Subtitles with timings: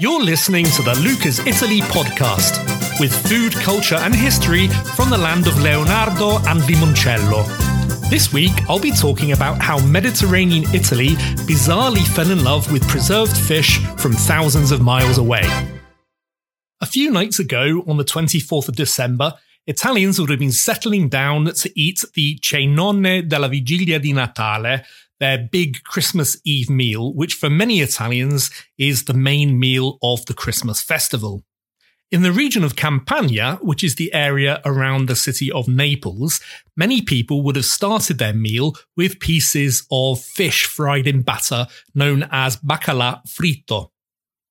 [0.00, 5.48] You're listening to the Luca's Italy podcast with food, culture, and history from the land
[5.48, 7.44] of Leonardo and Limoncello.
[8.08, 11.16] This week, I'll be talking about how Mediterranean Italy
[11.48, 15.42] bizarrely fell in love with preserved fish from thousands of miles away.
[16.80, 19.34] A few nights ago, on the 24th of December,
[19.66, 24.84] Italians would have been settling down to eat the cenone della vigilia di Natale,
[25.20, 30.34] their big Christmas Eve meal, which for many Italians is the main meal of the
[30.34, 31.44] Christmas festival.
[32.10, 36.40] In the region of Campania, which is the area around the city of Naples,
[36.74, 42.26] many people would have started their meal with pieces of fish fried in batter known
[42.30, 43.90] as baccalà fritto.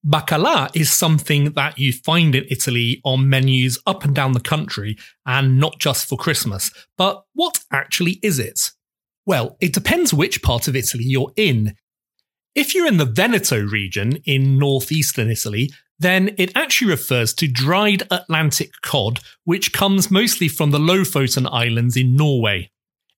[0.05, 4.95] Baccalà is something that you find in Italy on menus up and down the country
[5.25, 6.71] and not just for Christmas.
[6.95, 8.71] But what actually is it?
[9.27, 11.75] Well, it depends which part of Italy you're in.
[12.55, 15.69] If you're in the Veneto region in northeastern Italy,
[15.99, 21.97] then it actually refers to dried Atlantic cod, which comes mostly from the Lofoten Islands
[21.97, 22.71] in Norway.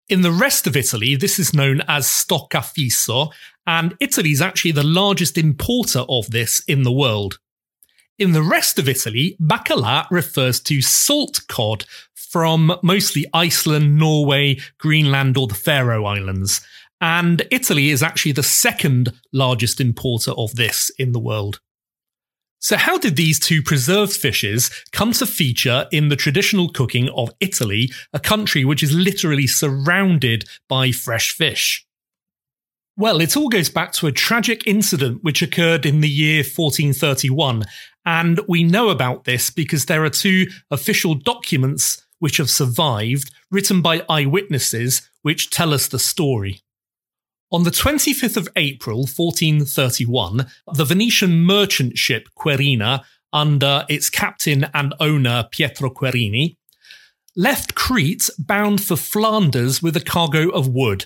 [0.09, 3.31] In the rest of Italy, this is known as stoccafisso,
[3.67, 7.37] and Italy is actually the largest importer of this in the world.
[8.19, 15.37] In the rest of Italy, baccalà refers to salt cod from mostly Iceland, Norway, Greenland,
[15.37, 16.59] or the Faroe Islands.
[16.99, 21.61] And Italy is actually the second largest importer of this in the world.
[22.59, 27.31] So, how did these two preserved fishes come to feature in the traditional cooking of
[27.39, 31.87] Italy, a country which is literally surrounded by fresh fish?
[32.99, 37.63] Well, it all goes back to a tragic incident which occurred in the year 1431,
[38.05, 43.81] and we know about this because there are two official documents which have survived, written
[43.81, 46.61] by eyewitnesses, which tell us the story.
[47.51, 54.93] On the 25th of April, 1431, the Venetian merchant ship Querina, under its captain and
[54.99, 56.57] owner Pietro Querini,
[57.35, 61.05] left Crete bound for Flanders with a cargo of wood.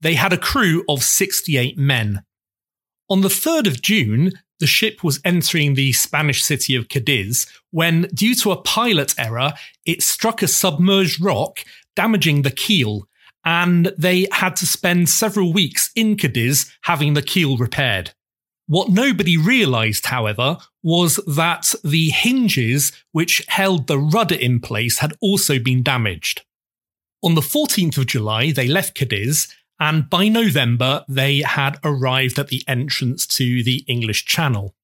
[0.00, 2.22] They had a crew of 68 men.
[3.10, 8.02] On the 3rd of June, the ship was entering the Spanish city of Cadiz when,
[8.14, 9.52] due to a pilot error,
[9.84, 11.60] it struck a submerged rock,
[11.94, 13.08] damaging the keel
[13.44, 18.12] and they had to spend several weeks in Cadiz having the keel repaired.
[18.66, 25.14] What nobody realised, however, was that the hinges which held the rudder in place had
[25.22, 26.42] also been damaged.
[27.22, 29.48] On the 14th of July, they left Cadiz,
[29.80, 34.74] and by November, they had arrived at the entrance to the English Channel.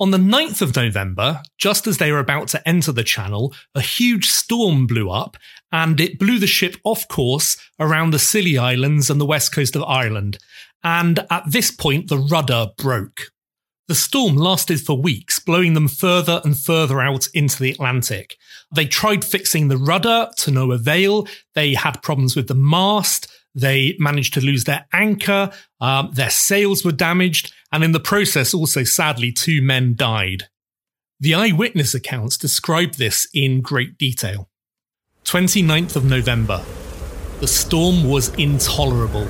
[0.00, 3.80] On the 9th of November, just as they were about to enter the channel, a
[3.80, 5.36] huge storm blew up
[5.70, 9.76] and it blew the ship off course around the Scilly Islands and the west coast
[9.76, 10.38] of Ireland.
[10.82, 13.30] And at this point, the rudder broke.
[13.86, 18.36] The storm lasted for weeks, blowing them further and further out into the Atlantic.
[18.74, 21.28] They tried fixing the rudder to no avail.
[21.54, 23.30] They had problems with the mast.
[23.54, 25.50] They managed to lose their anchor,
[25.80, 30.48] um, their sails were damaged, and in the process, also sadly, two men died.
[31.20, 34.48] The eyewitness accounts describe this in great detail.
[35.24, 36.64] 29th of November.
[37.40, 39.28] The storm was intolerable.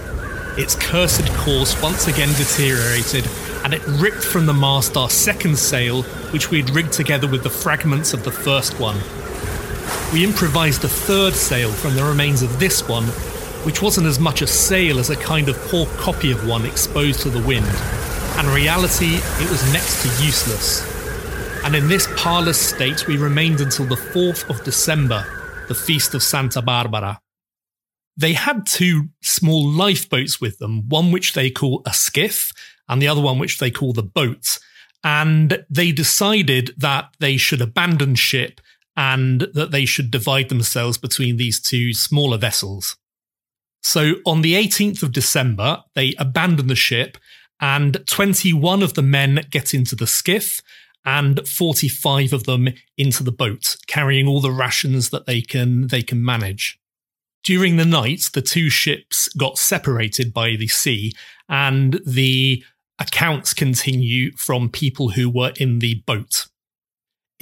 [0.59, 3.29] Its cursed course once again deteriorated,
[3.65, 6.03] and it ripped from the mast our second sail,
[6.33, 8.97] which we had rigged together with the fragments of the first one.
[10.13, 13.05] We improvised a third sail from the remains of this one,
[13.65, 17.21] which wasn't as much a sail as a kind of poor copy of one exposed
[17.21, 17.67] to the wind.
[18.37, 20.83] And in reality, it was next to useless.
[21.65, 25.25] And in this parlous state, we remained until the 4th of December,
[25.69, 27.21] the feast of Santa Barbara.
[28.17, 32.53] They had two small lifeboats with them, one which they call a skiff,
[32.89, 34.59] and the other one which they call the boat.
[35.03, 38.61] And they decided that they should abandon ship
[38.97, 42.97] and that they should divide themselves between these two smaller vessels.
[43.85, 47.19] So on the 18th of December, they abandon the ship
[47.61, 50.63] and 21 of the men get into the skiff
[51.05, 56.03] and 45 of them into the boat, carrying all the rations that they can, they
[56.03, 56.81] can manage.
[57.45, 61.13] During the night, the two ships got separated by the sea
[61.51, 62.65] and the
[62.99, 66.47] accounts continue from people who were in the boat.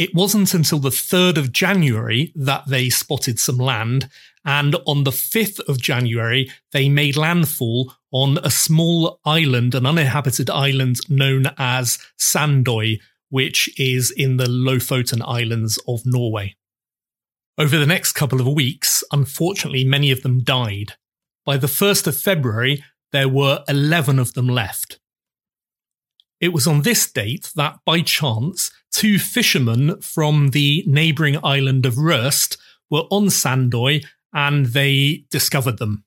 [0.02, 4.08] It wasn't until the 3rd of January that they spotted some land
[4.44, 10.50] and on the 5th of January, they made landfall on a small island, an uninhabited
[10.50, 16.56] island known as Sandoy, which is in the Lofoten Islands of Norway.
[17.56, 20.94] Over the next couple of weeks, unfortunately, many of them died.
[21.46, 22.82] By the 1st of February,
[23.12, 24.98] there were 11 of them left.
[26.40, 31.94] It was on this date that, by chance, two fishermen from the neighbouring island of
[31.94, 32.56] Røst
[32.90, 36.04] were on Sandoy and they discovered them.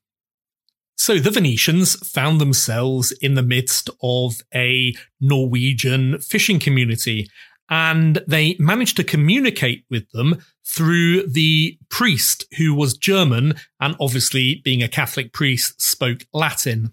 [0.96, 7.28] So the Venetians found themselves in the midst of a Norwegian fishing community
[7.68, 14.60] and they managed to communicate with them through the priest who was German and obviously
[14.64, 16.92] being a Catholic priest spoke Latin.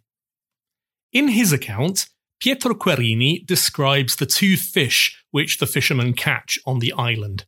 [1.12, 2.08] In his account,
[2.40, 7.46] Pietro Querini describes the two fish which the fishermen catch on the island.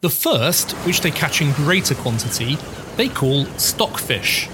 [0.00, 2.56] The first, which they catch in greater quantity,
[2.96, 4.48] they call stockfish.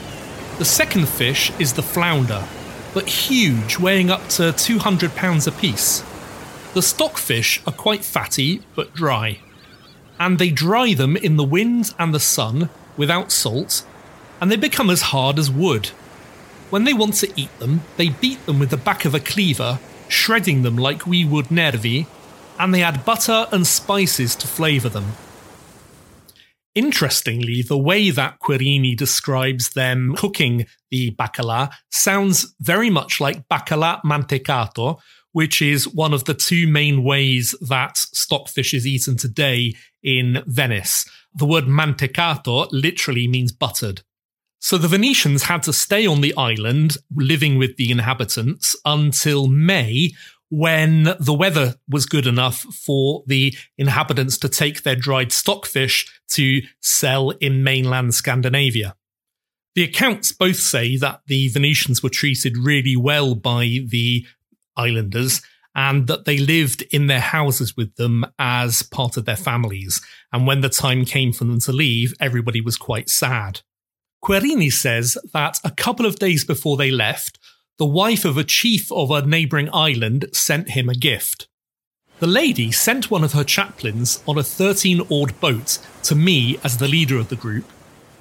[0.58, 2.44] The second fish is the flounder,
[2.92, 6.02] but huge, weighing up to 200 pounds apiece.
[6.74, 9.38] The stockfish are quite fatty but dry,
[10.18, 13.84] and they dry them in the wind and the sun without salt,
[14.40, 15.90] and they become as hard as wood.
[16.70, 19.78] When they want to eat them, they beat them with the back of a cleaver,
[20.08, 22.06] shredding them like we would nervi,
[22.58, 25.12] and they add butter and spices to flavour them.
[26.74, 34.02] Interestingly, the way that Querini describes them cooking the baccalà sounds very much like baccalà
[34.02, 34.98] mantecato,
[35.32, 41.08] which is one of the two main ways that stockfish is eaten today in Venice.
[41.34, 44.02] The word mantecato literally means buttered.
[44.66, 50.10] So the Venetians had to stay on the island, living with the inhabitants, until May,
[50.48, 56.62] when the weather was good enough for the inhabitants to take their dried stockfish to
[56.80, 58.96] sell in mainland Scandinavia.
[59.76, 64.26] The accounts both say that the Venetians were treated really well by the
[64.76, 65.42] islanders
[65.76, 70.00] and that they lived in their houses with them as part of their families.
[70.32, 73.60] And when the time came for them to leave, everybody was quite sad.
[74.22, 77.38] Querini says that a couple of days before they left,
[77.78, 81.46] the wife of a chief of a neighbouring island sent him a gift.
[82.18, 86.78] The lady sent one of her chaplains on a 13 oared boat to me as
[86.78, 87.70] the leader of the group,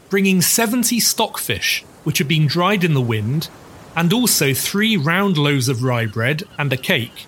[0.09, 3.50] bringing 70 stockfish, which had been dried in the wind
[3.95, 7.25] and also three round loaves of rye bread and a cake.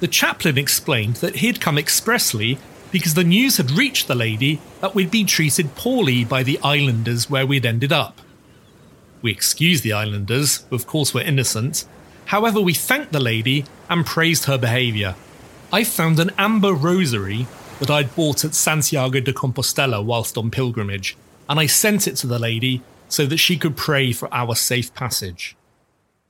[0.00, 2.58] The chaplain explained that he'd come expressly
[2.90, 7.28] because the news had reached the lady that we'd been treated poorly by the islanders
[7.28, 8.20] where we'd ended up.
[9.20, 11.84] We excused the islanders, who of course were innocent.
[12.26, 15.16] However, we thanked the lady and praised her behaviour.
[15.72, 17.46] I found an amber rosary
[17.80, 21.16] that I'd bought at Santiago de Compostela whilst on pilgrimage,
[21.48, 24.94] and I sent it to the lady so that she could pray for our safe
[24.94, 25.56] passage.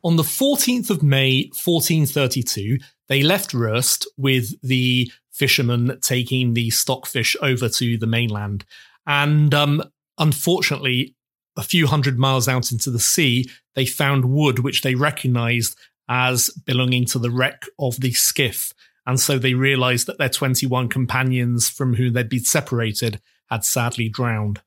[0.04, 2.78] On the 14th of May, 1432,
[3.08, 8.64] they left Røst with the fishermen taking the stockfish over to the mainland.
[9.06, 9.82] And um,
[10.19, 11.14] unfortunately,
[11.56, 16.50] a few hundred miles out into the sea, they found wood which they recognized as
[16.67, 18.73] belonging to the wreck of the skiff.
[19.06, 24.08] And so they realized that their 21 companions from whom they'd been separated had sadly
[24.08, 24.61] drowned.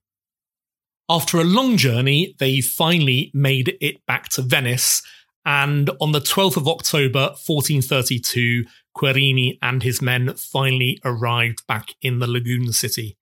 [1.09, 5.01] After a long journey, they finally made it back to Venice
[5.45, 8.65] and on the 12th of October, 1432,
[8.95, 13.17] Querini and his men finally arrived back in the lagoon city.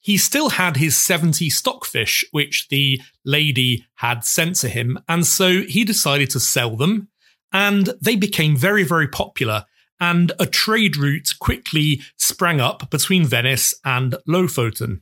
[0.00, 5.62] He still had his 70 stockfish, which the lady had sent to him, and so
[5.62, 7.08] he decided to sell them,
[7.52, 9.64] and they became very, very popular,
[9.98, 15.00] and a trade route quickly sprang up between Venice and Lofoten.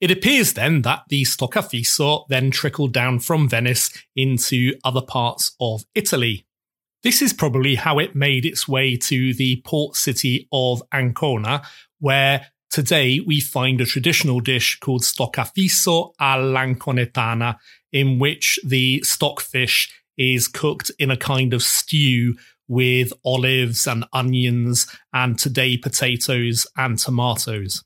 [0.00, 5.84] It appears then that the Stoccafisso then trickled down from Venice into other parts of
[5.94, 6.46] Italy.
[7.04, 11.62] This is probably how it made its way to the port city of Ancona,
[12.00, 17.56] where today we find a traditional dish called Stoccafisso all'anconetana,
[17.92, 22.36] in which the stockfish is cooked in a kind of stew
[22.68, 27.84] with olives and onions and today potatoes and tomatoes.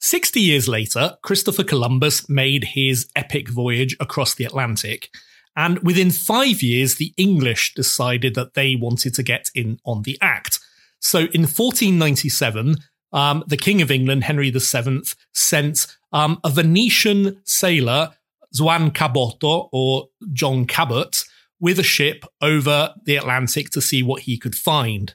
[0.00, 5.10] 60 years later, Christopher Columbus made his epic voyage across the Atlantic.
[5.56, 10.18] And within five years, the English decided that they wanted to get in on the
[10.20, 10.60] act.
[11.00, 12.76] So in 1497,
[13.12, 18.10] um, the King of England, Henry VII, sent um, a Venetian sailor,
[18.58, 21.24] Juan Caboto or John Cabot,
[21.58, 25.14] with a ship over the Atlantic to see what he could find.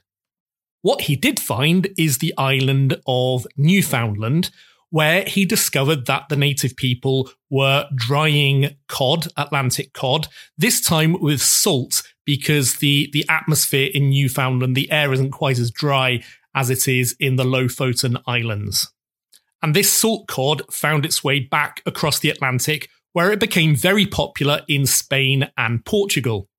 [0.80, 4.50] What he did find is the island of Newfoundland,
[4.92, 11.40] where he discovered that the native people were drying cod, Atlantic cod, this time with
[11.40, 16.22] salt because the, the atmosphere in Newfoundland, the air isn't quite as dry
[16.54, 18.92] as it is in the Lofoten Islands.
[19.62, 24.04] And this salt cod found its way back across the Atlantic, where it became very
[24.04, 26.50] popular in Spain and Portugal.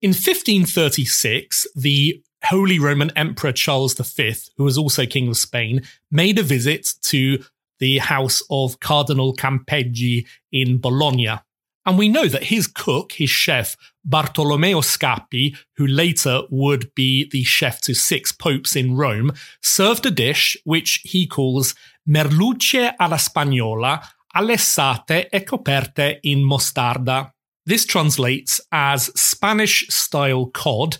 [0.00, 6.38] In 1536, the Holy Roman Emperor Charles V, who was also King of Spain, made
[6.38, 7.42] a visit to
[7.78, 11.38] the house of Cardinal Campeggi in Bologna.
[11.84, 17.42] And we know that his cook, his chef, Bartolomeo Scappi, who later would be the
[17.42, 21.74] chef to six popes in Rome, served a dish which he calls
[22.06, 24.00] merlucce alla spagnola,
[24.36, 27.32] alessate e coperte in mostarda.
[27.66, 30.98] This translates as Spanish style cod,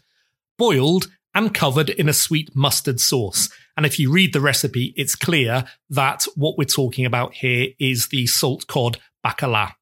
[0.59, 3.49] boiled and covered in a sweet mustard sauce.
[3.77, 8.09] And if you read the recipe, it's clear that what we're talking about here is
[8.09, 9.73] the salt cod baccalà.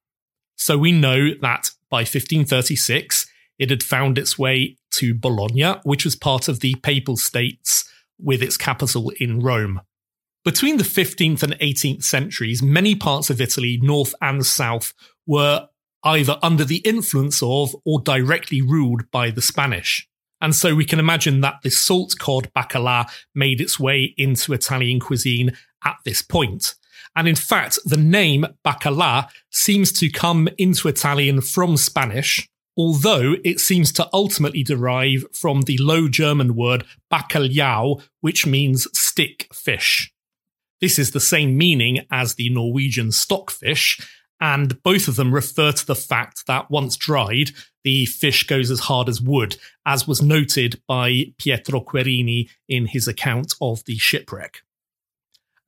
[0.56, 3.26] So we know that by 1536,
[3.58, 7.88] it had found its way to Bologna, which was part of the Papal States
[8.18, 9.80] with its capital in Rome.
[10.44, 14.94] Between the 15th and 18th centuries, many parts of Italy, north and south,
[15.26, 15.68] were
[16.02, 20.08] either under the influence of or directly ruled by the Spanish.
[20.40, 25.00] And so we can imagine that the salt cod baccalà made its way into Italian
[25.00, 26.74] cuisine at this point.
[27.16, 33.60] And in fact, the name baccalà seems to come into Italian from Spanish, although it
[33.60, 40.12] seems to ultimately derive from the Low German word bacalhau, which means stick fish.
[40.80, 44.00] This is the same meaning as the Norwegian stockfish,
[44.40, 47.50] and both of them refer to the fact that once dried,
[47.84, 53.06] the fish goes as hard as wood, as was noted by Pietro Querini in his
[53.06, 54.62] account of the shipwreck.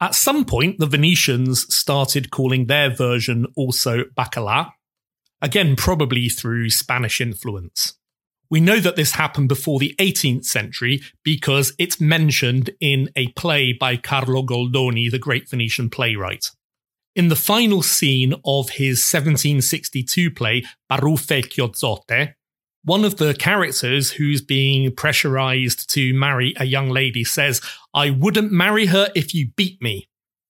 [0.00, 4.72] At some point, the Venetians started calling their version also baccalà,
[5.40, 7.94] again, probably through Spanish influence.
[8.50, 13.72] We know that this happened before the 18th century because it's mentioned in a play
[13.72, 16.50] by Carlo Goldoni, the great Venetian playwright.
[17.14, 22.34] In the final scene of his 1762 play, Baruffe Chiozzotte,
[22.84, 27.60] one of the characters who's being pressurized to marry a young lady says,
[27.92, 30.08] I wouldn't marry her if you beat me.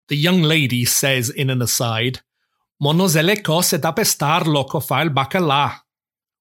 [0.09, 2.21] The young lady says in an aside,
[2.81, 3.73] Monosele cose
[4.47, 5.73] loco fa il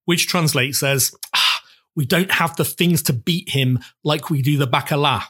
[0.06, 1.62] which translates as, ah,
[1.96, 5.24] we don't have the things to beat him like we do the baccalà.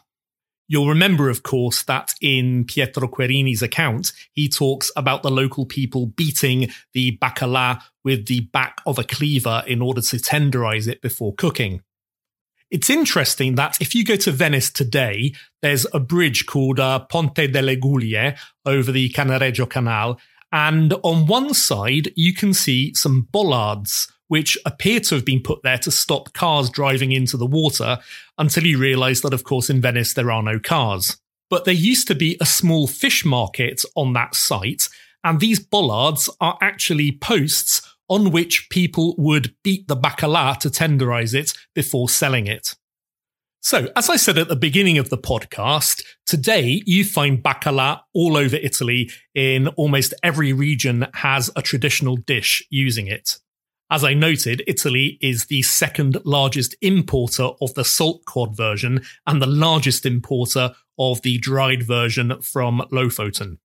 [0.72, 6.06] You'll remember, of course, that in Pietro Querini's account, he talks about the local people
[6.06, 11.36] beating the baccalà with the back of a cleaver in order to tenderize it before
[11.36, 11.82] cooking.
[12.70, 17.52] It's interesting that if you go to Venice today, there's a bridge called uh, Ponte
[17.52, 20.22] delle Guglie over the Cannaregio Canal.
[20.54, 25.62] And on one side, you can see some bollards which appear to have been put
[25.62, 27.98] there to stop cars driving into the water
[28.38, 31.18] until you realise that, of course, in Venice there are no cars.
[31.50, 34.88] But there used to be a small fish market on that site,
[35.22, 41.34] and these bollards are actually posts on which people would beat the baccalà to tenderize
[41.34, 42.76] it before selling it.
[43.60, 48.38] So, as I said at the beginning of the podcast, today you find baccalà all
[48.38, 53.42] over Italy in almost every region has a traditional dish using it.
[53.92, 59.42] As I noted, Italy is the second largest importer of the salt cod version and
[59.42, 63.58] the largest importer of the dried version from Lofoten.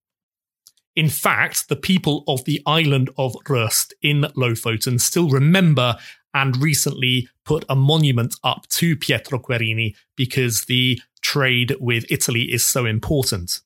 [0.96, 5.96] In fact, the people of the island of Røst in Lofoten still remember
[6.34, 12.66] and recently put a monument up to Pietro Querini because the trade with Italy is
[12.66, 13.60] so important.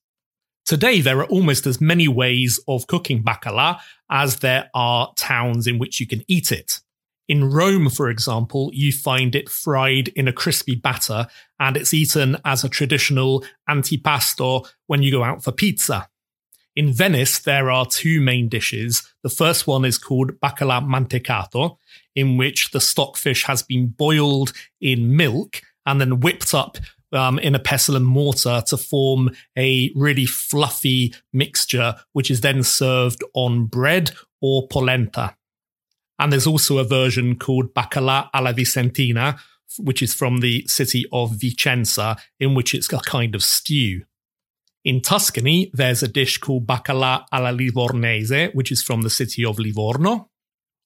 [0.71, 5.79] Today, there are almost as many ways of cooking baccalà as there are towns in
[5.79, 6.79] which you can eat it.
[7.27, 11.27] In Rome, for example, you find it fried in a crispy batter
[11.59, 16.07] and it's eaten as a traditional antipasto when you go out for pizza.
[16.77, 19.03] In Venice, there are two main dishes.
[19.23, 21.79] The first one is called baccalà mantecato,
[22.15, 26.77] in which the stockfish has been boiled in milk and then whipped up
[27.11, 32.63] um, in a pestle and mortar to form a really fluffy mixture, which is then
[32.63, 35.35] served on bread or polenta.
[36.19, 39.39] And there's also a version called baccalà alla vicentina,
[39.79, 44.01] which is from the city of Vicenza, in which it's a kind of stew.
[44.83, 49.59] In Tuscany, there's a dish called baccalà alla livornese, which is from the city of
[49.59, 50.29] Livorno.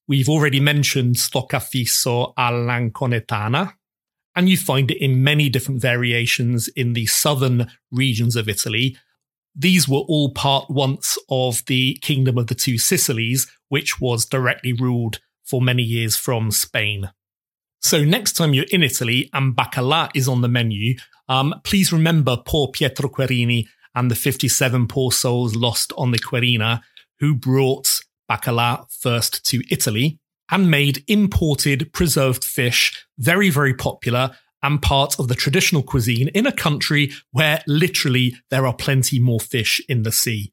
[0.08, 3.74] We've already mentioned stoccafisso all'anconetana,
[4.36, 8.98] and you find it in many different variations in the southern regions of Italy.
[9.56, 14.74] These were all part once of the Kingdom of the Two Sicilies, which was directly
[14.74, 17.12] ruled for many years from Spain.
[17.80, 20.96] So, next time you're in Italy and baccalà is on the menu,
[21.30, 26.82] um, please remember poor Pietro Querini and the 57 poor souls lost on the Querina,
[27.20, 30.20] who brought baccalà first to Italy
[30.52, 36.48] and made imported preserved fish very, very popular and part of the traditional cuisine in
[36.48, 40.52] a country where literally there are plenty more fish in the sea.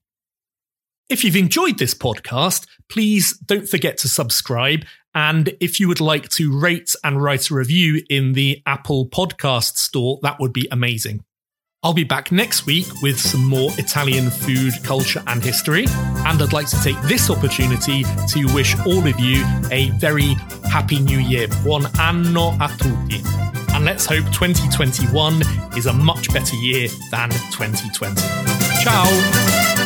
[1.08, 4.84] If you've enjoyed this podcast, please don't forget to subscribe.
[5.14, 9.76] And if you would like to rate and write a review in the Apple Podcast
[9.76, 11.24] Store, that would be amazing.
[11.84, 15.86] I'll be back next week with some more Italian food, culture, and history.
[15.88, 20.34] And I'd like to take this opportunity to wish all of you a very
[20.70, 21.48] happy new year.
[21.64, 23.20] Buon anno a tutti.
[23.74, 25.42] And let's hope 2021
[25.76, 28.14] is a much better year than 2020.
[28.84, 29.81] Ciao!